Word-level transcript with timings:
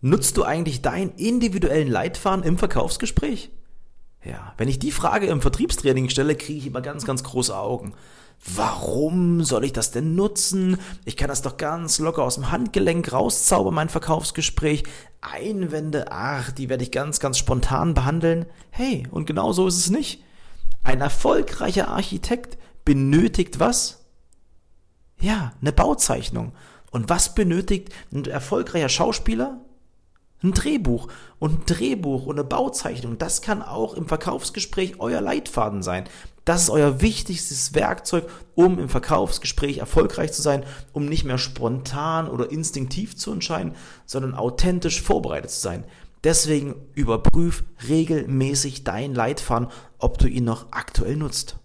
Nutzt 0.00 0.36
du 0.36 0.44
eigentlich 0.44 0.80
deinen 0.80 1.10
individuellen 1.16 1.88
Leitfaden 1.88 2.44
im 2.44 2.56
Verkaufsgespräch? 2.56 3.50
Ja, 4.24 4.54
wenn 4.56 4.68
ich 4.68 4.78
die 4.78 4.92
Frage 4.92 5.26
im 5.26 5.40
Vertriebstraining 5.40 6.08
stelle, 6.08 6.34
kriege 6.34 6.58
ich 6.58 6.66
immer 6.66 6.80
ganz, 6.80 7.04
ganz 7.04 7.22
große 7.22 7.56
Augen. 7.56 7.94
Warum 8.54 9.44
soll 9.44 9.64
ich 9.64 9.72
das 9.72 9.90
denn 9.90 10.14
nutzen? 10.14 10.78
Ich 11.04 11.18
kann 11.18 11.28
das 11.28 11.42
doch 11.42 11.58
ganz 11.58 11.98
locker 11.98 12.22
aus 12.22 12.36
dem 12.36 12.50
Handgelenk 12.50 13.12
rauszaubern, 13.12 13.74
mein 13.74 13.90
Verkaufsgespräch. 13.90 14.84
Einwände, 15.20 16.10
ach, 16.10 16.50
die 16.50 16.70
werde 16.70 16.82
ich 16.82 16.90
ganz, 16.90 17.20
ganz 17.20 17.36
spontan 17.36 17.92
behandeln. 17.92 18.46
Hey, 18.70 19.06
und 19.10 19.26
genau 19.26 19.52
so 19.52 19.66
ist 19.66 19.76
es 19.76 19.90
nicht. 19.90 20.22
Ein 20.82 21.02
erfolgreicher 21.02 21.88
Architekt 21.88 22.56
benötigt 22.86 23.60
was? 23.60 24.06
Ja, 25.20 25.52
eine 25.60 25.72
Bauzeichnung. 25.72 26.52
Und 26.90 27.10
was 27.10 27.34
benötigt 27.34 27.90
ein 28.12 28.24
erfolgreicher 28.24 28.88
Schauspieler? 28.88 29.60
Ein 30.42 30.52
Drehbuch. 30.52 31.08
Und 31.38 31.52
ein 31.52 31.66
Drehbuch 31.66 32.26
und 32.26 32.38
eine 32.38 32.48
Bauzeichnung, 32.48 33.18
das 33.18 33.42
kann 33.42 33.62
auch 33.62 33.94
im 33.94 34.06
Verkaufsgespräch 34.06 34.94
euer 34.98 35.20
Leitfaden 35.20 35.82
sein. 35.82 36.04
Das 36.44 36.62
ist 36.62 36.70
euer 36.70 37.00
wichtigstes 37.00 37.74
Werkzeug, 37.74 38.28
um 38.54 38.78
im 38.78 38.88
Verkaufsgespräch 38.88 39.78
erfolgreich 39.78 40.32
zu 40.32 40.42
sein, 40.42 40.64
um 40.92 41.06
nicht 41.06 41.24
mehr 41.24 41.38
spontan 41.38 42.28
oder 42.28 42.50
instinktiv 42.50 43.16
zu 43.16 43.32
entscheiden, 43.32 43.74
sondern 44.06 44.34
authentisch 44.34 45.02
vorbereitet 45.02 45.50
zu 45.50 45.60
sein. 45.60 45.84
Deswegen 46.24 46.74
überprüf 46.94 47.64
regelmäßig 47.88 48.84
deinen 48.84 49.14
Leitfaden, 49.14 49.68
ob 49.98 50.18
du 50.18 50.26
ihn 50.26 50.44
noch 50.44 50.72
aktuell 50.72 51.16
nutzt. 51.16 51.56